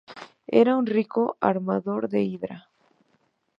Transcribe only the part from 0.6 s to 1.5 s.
Era un rico